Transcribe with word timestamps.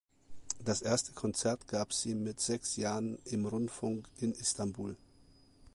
Das 0.65 0.81
erste 0.81 1.11
Konzert 1.11 1.67
gab 1.67 1.93
sie 1.93 2.15
mit 2.15 2.39
sechs 2.39 2.75
Jahren 2.75 3.19
im 3.25 3.45
Rundfunk 3.45 4.09
in 4.19 4.31
Istanbul. 4.33 4.97